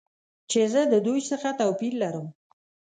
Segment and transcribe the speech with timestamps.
[0.49, 2.27] چې زه د دوی څخه توپیر لرم.